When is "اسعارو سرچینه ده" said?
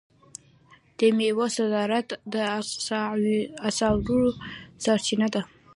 3.89-5.41